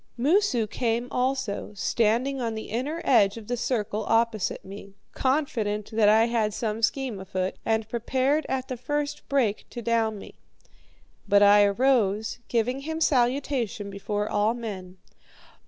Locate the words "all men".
14.27-14.97